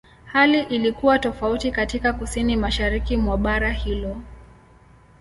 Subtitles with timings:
[0.25, 4.21] Hali ilikuwa tofauti katika Kusini-Mashariki mwa bara hilo.